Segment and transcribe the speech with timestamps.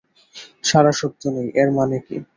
[0.63, 2.15] সাড়া শব্দ নেই এর মানে কি?